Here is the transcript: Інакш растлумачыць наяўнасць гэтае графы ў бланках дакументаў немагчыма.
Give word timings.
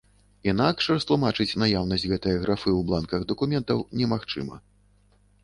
Інакш 0.51 0.87
растлумачыць 0.93 1.57
наяўнасць 1.63 2.07
гэтае 2.13 2.33
графы 2.47 2.69
ў 2.73 2.81
бланках 2.89 3.27
дакументаў 3.33 3.87
немагчыма. 4.01 4.55